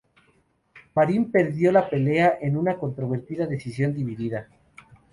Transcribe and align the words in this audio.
Marín 0.95 1.29
perdió 1.31 1.71
la 1.71 1.87
pelea 1.87 2.39
en 2.41 2.57
una 2.57 2.79
controvertida 2.79 3.45
decisión 3.45 3.93
dividida. 3.93 4.47